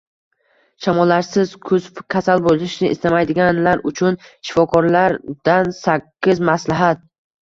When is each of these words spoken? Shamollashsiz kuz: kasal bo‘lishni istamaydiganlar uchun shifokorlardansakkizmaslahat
Shamollashsiz 0.85 1.51
kuz: 1.67 1.89
kasal 2.15 2.41
bo‘lishni 2.47 2.91
istamaydiganlar 2.95 3.85
uchun 3.91 4.17
shifokorlardansakkizmaslahat 4.49 7.07